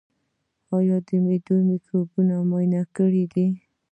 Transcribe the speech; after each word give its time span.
ایا 0.77 0.97
د 1.07 1.09
معدې 1.23 1.57
مکروب 1.67 2.07
مو 2.27 2.37
معاینه 2.49 2.81
کړی 2.95 3.23
دی؟ 3.33 3.47